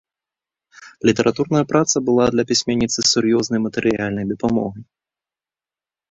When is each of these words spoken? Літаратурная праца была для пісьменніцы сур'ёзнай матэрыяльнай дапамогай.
Літаратурная 1.09 1.59
праца 1.73 1.97
была 2.07 2.25
для 2.35 2.45
пісьменніцы 2.51 2.99
сур'ёзнай 3.11 3.59
матэрыяльнай 3.65 4.25
дапамогай. 4.31 4.83